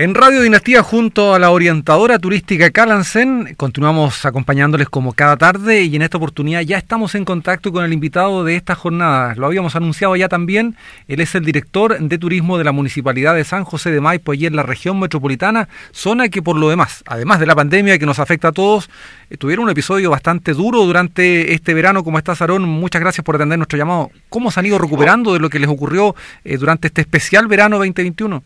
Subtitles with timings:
[0.00, 5.94] En Radio Dinastía, junto a la orientadora turística Calansen, continuamos acompañándoles como cada tarde y
[5.94, 9.34] en esta oportunidad ya estamos en contacto con el invitado de esta jornada.
[9.34, 10.74] Lo habíamos anunciado ya también.
[11.06, 14.46] Él es el director de turismo de la Municipalidad de San José de Maipo, allí
[14.46, 18.20] en la región metropolitana, zona que por lo demás, además de la pandemia que nos
[18.20, 18.88] afecta a todos,
[19.28, 22.02] eh, tuvieron un episodio bastante duro durante este verano.
[22.04, 22.62] ¿Cómo está, Sarón?
[22.62, 24.10] Muchas gracias por atender nuestro llamado.
[24.30, 27.76] ¿Cómo se han ido recuperando de lo que les ocurrió eh, durante este especial verano
[27.76, 28.42] 2021?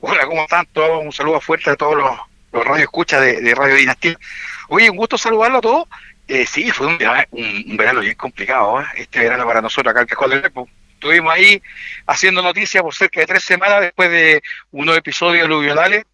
[0.00, 1.04] Hola, ¿cómo están todos?
[1.04, 2.10] Un saludo fuerte a todos los,
[2.52, 4.16] los radioescuchas de, de Radio Dinastía.
[4.68, 5.88] Oye, un gusto saludarlo a todos.
[6.28, 6.98] Eh, sí, fue un,
[7.32, 8.84] un, verano bien complicado, ¿eh?
[8.96, 10.68] este verano para nosotros acá en Cajón del Lepo.
[10.92, 11.60] Estuvimos ahí
[12.06, 16.04] haciendo noticias por cerca de tres semanas después de unos episodios aluvionales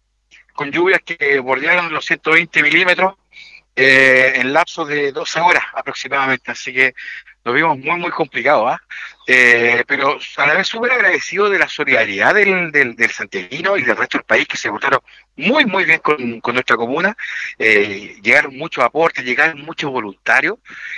[0.53, 3.15] con lluvias que bordearon los 120 milímetros
[3.75, 6.51] eh, en lapsos de 12 horas aproximadamente.
[6.51, 6.95] Así que
[7.45, 8.81] nos vimos muy, muy complicados, ¿ah?
[9.27, 9.83] ¿eh?
[9.87, 14.17] pero a la vez súper agradecido de la solidaridad del, del, santiaguino y del resto
[14.17, 14.99] del país que se portaron
[15.35, 17.15] muy, muy bien con, con nuestra comuna.
[17.59, 20.57] Eh, llegaron muchos aportes, llegaron muchos voluntarios.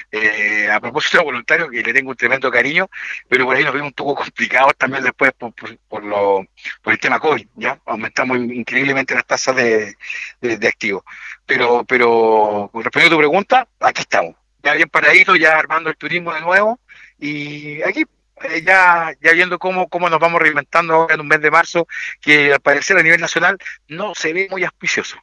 [0.09, 2.89] Eh, a propósito de voluntarios, que le tengo un tremendo cariño,
[3.27, 6.45] pero por ahí nos vimos un poco complicados también después por, por, por, lo,
[6.81, 7.77] por el tema COVID, ¿ya?
[7.85, 9.97] Aumentamos increíblemente las tasas de,
[10.39, 11.03] de, de activos.
[11.45, 14.35] Pero, pero, respondiendo a tu pregunta, aquí estamos
[14.67, 16.79] ya bien paradito, ya armando el turismo de nuevo
[17.19, 18.03] y aquí
[18.41, 21.87] eh, ya, ya viendo cómo, cómo nos vamos reinventando ahora en un mes de marzo
[22.19, 23.57] que al parecer a nivel nacional
[23.87, 25.17] no se ve muy auspicioso.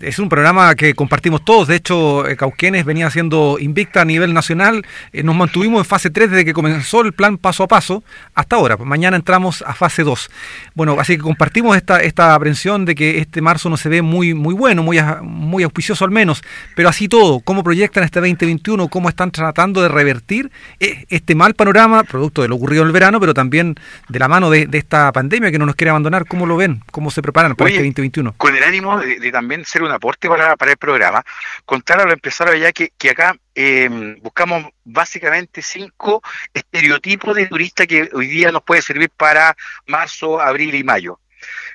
[0.00, 1.68] Es un programa que compartimos todos.
[1.68, 4.84] De hecho, eh, Cauquenes venía siendo invicta a nivel nacional.
[5.12, 8.04] Eh, nos mantuvimos en fase 3 desde que comenzó el plan paso a paso
[8.34, 8.76] hasta ahora.
[8.76, 10.30] Mañana entramos a fase 2.
[10.74, 14.34] Bueno, así que compartimos esta, esta aprensión de que este marzo no se ve muy,
[14.34, 16.42] muy bueno, muy, muy auspicioso al menos.
[16.74, 18.88] Pero así todo, ¿cómo proyectan este 2021?
[18.88, 22.92] ¿Cómo están tratando de revertir eh, este mal panorama, producto de lo ocurrido en el
[22.92, 23.76] verano, pero también
[24.08, 26.26] de la mano de, de esta pandemia que no nos quiere abandonar?
[26.26, 26.82] ¿Cómo lo ven?
[26.90, 28.34] ¿Cómo se preparan para Oye, este 2021?
[28.36, 31.24] Con el ánimo de, de también ser un aporte para, para el programa,
[31.64, 33.88] contar a los empresarios ya que, que acá eh,
[34.20, 36.22] buscamos básicamente cinco
[36.52, 39.56] estereotipos de turista que hoy día nos puede servir para
[39.86, 41.20] marzo, abril y mayo.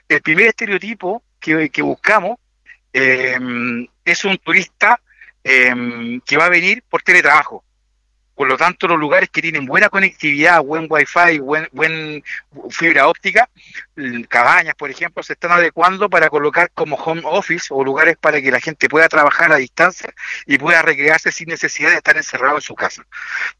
[0.07, 2.38] El primer estereotipo que, que buscamos
[2.94, 3.38] eh,
[4.03, 5.00] es un turista
[5.44, 7.63] eh, que va a venir por teletrabajo.
[8.41, 12.24] Por lo tanto, los lugares que tienen buena conectividad, buen wifi, buen, buen
[12.72, 13.47] fibra óptica,
[14.29, 18.50] cabañas, por ejemplo, se están adecuando para colocar como home office o lugares para que
[18.50, 20.12] la gente pueda trabajar a distancia
[20.47, 23.06] y pueda recrearse sin necesidad de estar encerrado en su casa.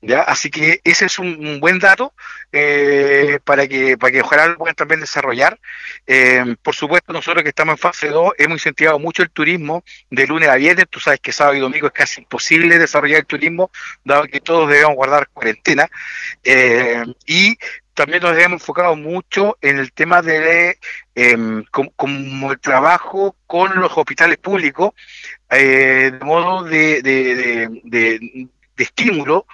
[0.02, 0.22] ¿ya?
[0.22, 2.14] Así que ese es un, un buen dato
[2.52, 5.59] eh, para que para que ojalá lo puedan también desarrollar.
[6.08, 10.25] Eh, por supuesto, nosotros que estamos en fase 2 hemos incentivado mucho el turismo de
[10.25, 10.88] lunes a viernes.
[10.90, 13.70] Tú sabes que sábado y domingo es casi imposible desarrollar el turismo,
[14.03, 15.88] dado que todos debemos guardar cuarentena.
[16.44, 17.58] Eh, y
[17.94, 20.80] también nos hemos enfocado mucho en el tema de
[21.16, 24.92] eh, como, como, el trabajo con los hospitales públicos,
[25.50, 29.46] eh, de modo de, de, de, de estímulo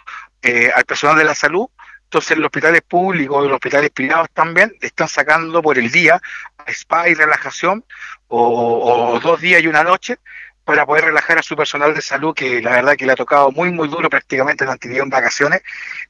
[0.42, 1.68] eh, al personal de la salud.
[2.04, 6.22] Entonces, los hospitales públicos y los hospitales privados también están sacando por el día
[6.68, 7.84] spa y relajación,
[8.28, 10.20] o, o dos días y una noche,
[10.68, 13.54] para poder relajar a su personal de salud, que la verdad que le ha tocado
[13.54, 15.62] muy, muy duro prácticamente actividad en vacaciones,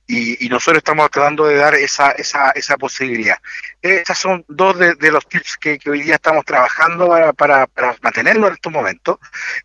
[0.07, 3.37] y, y, nosotros estamos tratando de dar esa, esa, esa posibilidad.
[3.83, 7.67] Estas son dos de, de los tips que, que, hoy día estamos trabajando para, para,
[7.67, 9.19] para mantenerlo en estos momentos.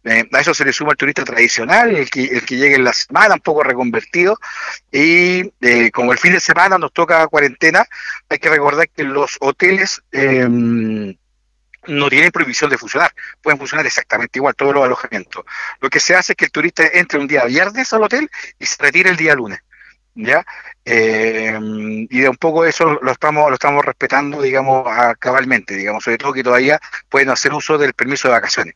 [0.04, 2.84] Eh, a eso se le suma el turista tradicional, el que, el que llegue en
[2.84, 4.38] la semana, un poco reconvertido,
[4.90, 7.86] y eh, como el fin de semana nos toca cuarentena,
[8.28, 10.02] hay que recordar que los hoteles...
[10.12, 11.16] Eh,
[11.86, 15.44] no tienen prohibición de funcionar, pueden funcionar exactamente igual todos los alojamientos.
[15.80, 18.66] Lo que se hace es que el turista entre un día viernes al hotel y
[18.66, 19.60] se retire el día lunes.
[20.14, 20.44] ¿Ya?
[20.84, 21.58] Eh,
[22.10, 24.86] y de un poco eso lo estamos, lo estamos respetando, digamos,
[25.18, 26.78] cabalmente, digamos, sobre todo que todavía
[27.08, 28.74] pueden hacer uso del permiso de vacaciones.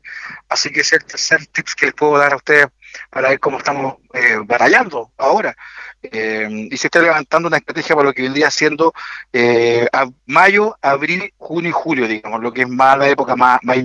[0.48, 2.68] Así que ese es el tercer tips que les puedo dar a ustedes
[3.10, 5.54] para ver cómo estamos eh, batallando ahora.
[6.02, 8.92] Eh, y se está levantando una estrategia para lo que vendría siendo
[9.32, 13.60] eh, a mayo, abril, junio y julio, digamos, lo que es más la época más,
[13.62, 13.76] más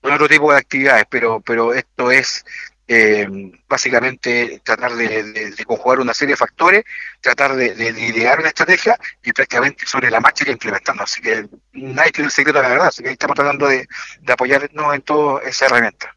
[0.00, 2.44] con otro tipo de actividades, pero, pero esto es
[2.86, 3.26] eh,
[3.66, 6.84] básicamente tratar de, conjugar una serie de factores,
[7.20, 11.02] tratar de, de, idear una estrategia y prácticamente sobre la marcha ir implementando.
[11.02, 13.88] Así que nadie tiene el secreto de la verdad, así que estamos tratando de,
[14.28, 16.14] apoyarnos en toda esa herramienta.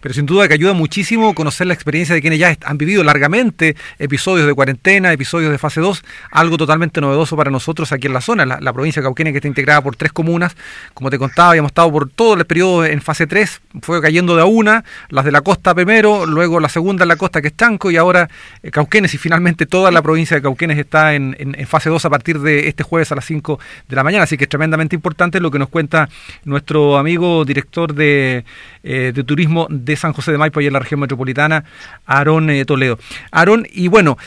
[0.00, 3.76] Pero sin duda que ayuda muchísimo conocer la experiencia de quienes ya han vivido largamente
[3.98, 8.20] episodios de cuarentena, episodios de fase 2, algo totalmente novedoso para nosotros aquí en la
[8.20, 10.56] zona, la, provincia de Cauquenes que está integrada por tres comunas,
[10.94, 14.42] como te contaba, habíamos estado por todo el periodo en fase 3, fue cayendo de
[14.42, 17.56] a una, las de la costa primero, luego la segunda en la costa que es
[17.56, 18.28] Chanco y ahora
[18.62, 21.36] eh, Cauquenes y finalmente toda la provincia de Cauquenes está en,
[21.66, 23.58] fase 2 a partir de este jueves a las 5
[23.88, 26.08] de la mañana, así que es tremendamente importante lo que nos cuenta
[26.44, 28.44] nuestro amigo director de,
[28.82, 29.66] eh, turismo
[29.96, 31.64] San José de Maipo y en la región metropolitana,
[32.06, 32.98] Aarón eh, Toledo.
[33.30, 34.18] Aarón, y bueno,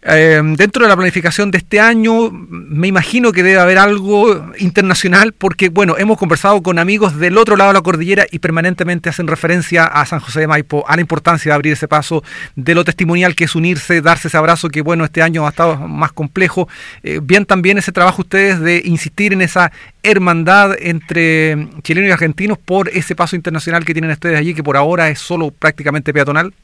[0.00, 5.32] eh, dentro de la planificación de este año, me imagino que debe haber algo internacional,
[5.32, 9.26] porque, bueno, hemos conversado con amigos del otro lado de la cordillera y permanentemente hacen
[9.26, 12.22] referencia a San José de Maipo, a la importancia de abrir ese paso,
[12.54, 15.76] de lo testimonial que es unirse, darse ese abrazo, que, bueno, este año ha estado
[15.88, 16.68] más complejo.
[17.02, 19.72] Eh, bien también ese trabajo ustedes de insistir en esa
[20.04, 24.76] hermandad entre chilenos y argentinos por ese paso internacional que tienen ustedes allí, que por
[24.76, 26.54] ahora es solo prácticamente peatonal.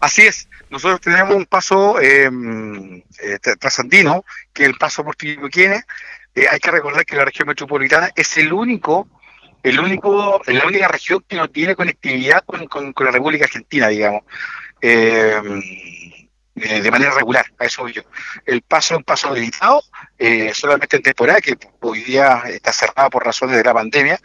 [0.00, 5.84] Así es, nosotros tenemos un paso em, eh, trasandino, que es el paso por Tiliquienes.
[6.34, 9.08] Eh, hay que recordar que la región metropolitana es el único,
[9.62, 14.22] el único, la única región que no tiene conectividad con, la República Argentina, digamos.
[14.80, 16.23] Eh,
[16.56, 18.02] eh, de manera regular, a eso voy yo.
[18.46, 19.82] El paso es un paso habilitado,
[20.18, 24.20] eh, solamente en temporada, que hoy día está cerrado por razones de la pandemia,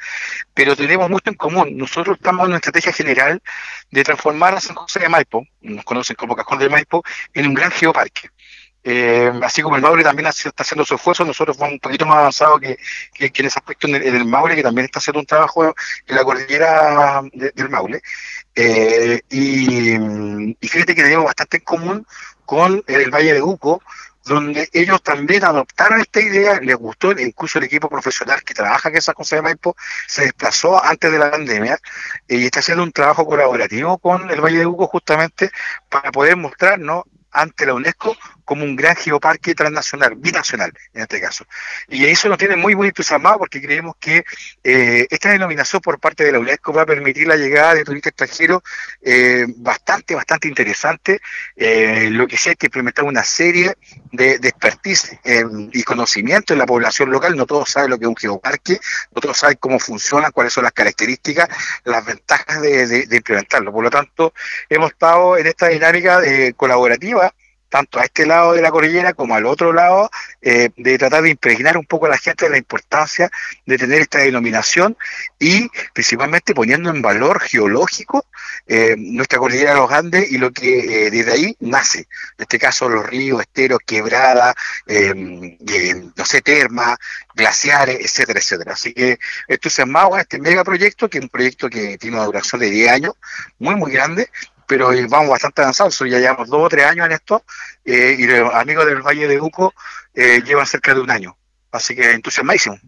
[0.53, 1.75] pero tenemos mucho en común.
[1.75, 3.41] Nosotros estamos en una estrategia general
[3.89, 7.03] de transformar a San José de Maipo, nos conocen como Cajón de Maipo,
[7.33, 8.29] en un gran geoparque.
[8.81, 12.17] Eh, así como el Maule también está haciendo su esfuerzo, nosotros vamos un poquito más
[12.17, 12.77] avanzados que,
[13.19, 15.75] en ese aspecto en el, Maule, que también está haciendo un trabajo
[16.07, 18.01] en la cordillera del Maule.
[18.61, 22.07] Eh, y, fíjate que tenemos bastante en común
[22.45, 23.81] con el Valle de Uco,
[24.25, 28.97] donde ellos también adoptaron esta idea, les gustó, incluso el equipo profesional que trabaja en
[28.97, 29.77] esa cosa de Maipo
[30.07, 31.79] se desplazó antes de la pandemia
[32.27, 35.51] y está haciendo un trabajo colaborativo con el Valle de Uco justamente
[35.87, 38.17] para poder mostrarnos ante la UNESCO
[38.49, 41.45] como un gran geoparque transnacional, binacional en este caso.
[41.87, 44.25] Y eso nos tiene muy, muy entusiasmados porque creemos que
[44.63, 48.09] eh, esta denominación por parte de la UNESCO va a permitir la llegada de turistas
[48.09, 48.63] extranjeros
[49.03, 51.21] eh, bastante, bastante interesante.
[51.55, 53.75] Eh, lo que sí hay que implementar una serie
[54.11, 55.19] de, de expertise
[55.71, 57.37] y conocimiento en la población local.
[57.37, 58.79] No todos saben lo que es un geoparque,
[59.11, 61.49] no todos saben cómo funciona, cuáles son las características,
[61.83, 63.71] las ventajas de, de implementarlo.
[63.71, 64.33] Por lo tanto,
[64.69, 66.19] hemos estado en esta dinámica
[66.57, 67.31] colaborativa
[67.69, 70.09] tanto a este lado de la cordillera como al otro lado,
[70.41, 73.29] eh, de tratar de impregnar un poco a la gente de la importancia
[73.65, 74.97] de tener esta denominación
[75.39, 78.25] y principalmente poniendo en valor geológico
[78.67, 81.99] eh, nuestra cordillera de los Andes y lo que eh, desde ahí nace.
[81.99, 84.55] En este caso los ríos, esteros, quebradas,
[84.87, 86.97] no sé, termas,
[87.33, 88.73] glaciares, etcétera, etcétera.
[88.73, 92.61] Así que esto es más este megaproyecto, que es un proyecto que tiene una duración
[92.61, 93.13] de 10 años,
[93.59, 94.29] muy, muy grande,
[94.69, 97.43] pero vamos bastante avanzados, ya llevamos dos o tres años en esto,
[97.83, 99.73] eh, y los amigos del Valle de Uco
[100.13, 101.35] eh, llevan cerca de un año.
[101.71, 102.79] Así que entusiasmadísimo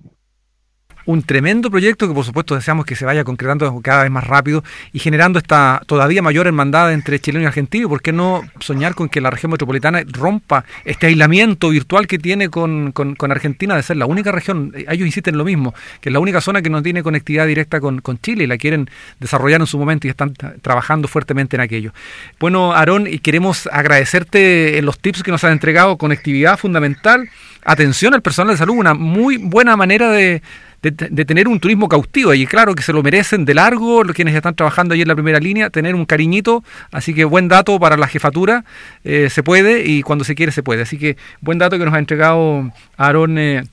[1.06, 4.63] un tremendo proyecto que por supuesto deseamos que se vaya concretando cada vez más rápido
[4.94, 7.89] y generando esta todavía mayor hermandad entre chileno y argentino.
[7.89, 12.50] ¿Por qué no soñar con que la región metropolitana rompa este aislamiento virtual que tiene
[12.50, 14.74] con, con, Argentina de ser la única región?
[14.75, 17.80] Ellos insisten en lo mismo, que es la única zona que no tiene conectividad directa
[17.80, 18.89] con, con Chile y la quieren
[19.19, 21.94] desarrollar en su momento y están trabajando fuertemente en aquello.
[22.39, 27.30] Bueno, Aarón, y queremos agradecerte los tips que nos han entregado, conectividad fundamental,
[27.63, 30.42] atención al personal de salud, una muy buena manera de
[30.81, 32.33] de, tener un turismo cautivo.
[32.33, 35.16] Y claro que se lo merecen de largo los quienes están trabajando allí en la
[35.16, 36.63] primera línea, tener un cariñito.
[36.92, 38.66] Así que buen dato para la jefatura.
[39.04, 40.83] Eh, se puede y cuando se quiere se puede.
[40.83, 43.38] Así que buen dato que nos ha entregado Aarón.
[43.38, 43.63] Eh,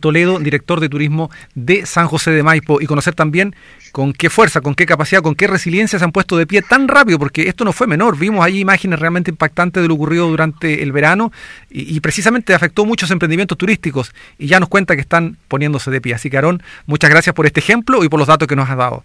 [0.00, 3.54] Toledo, director de turismo de San José de Maipo, y conocer también
[3.92, 6.88] con qué fuerza, con qué capacidad, con qué resiliencia se han puesto de pie tan
[6.88, 8.18] rápido, porque esto no fue menor.
[8.18, 11.32] Vimos allí imágenes realmente impactantes de lo ocurrido durante el verano
[11.70, 16.14] y, precisamente afectó muchos emprendimientos turísticos y ya nos cuenta que están poniéndose de pie.
[16.14, 18.76] Así que, Aarón, muchas gracias por este ejemplo y por los datos que nos has
[18.76, 19.04] dado.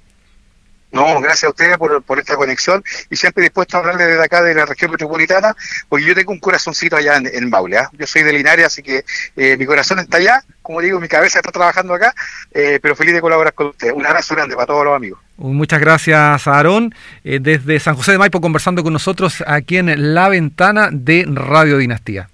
[0.91, 4.41] No, gracias a ustedes por, por, esta conexión y siempre dispuesto a hablarle desde acá
[4.41, 5.55] de la región metropolitana,
[5.88, 7.77] porque yo tengo un corazoncito allá en, en Maule.
[7.77, 7.89] ¿ah?
[7.93, 9.05] Yo soy de Linares, así que
[9.38, 12.13] eh, mi corazón está allá, como digo, mi cabeza está trabajando acá,
[12.53, 13.93] eh, pero feliz de colaborar con ustedes.
[13.93, 15.19] Un abrazo grande para todos los amigos.
[15.38, 16.93] Muchas gracias, Aarón.
[17.24, 21.77] Eh, desde San José de Maipo conversando con nosotros aquí en La Ventana de Radio
[21.77, 22.29] Dinastía.